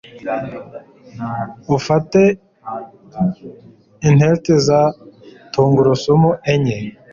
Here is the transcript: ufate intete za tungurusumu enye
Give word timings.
ufate 1.77 2.21
intete 4.07 4.53
za 4.67 4.81
tungurusumu 5.51 6.29
enye 6.53 6.77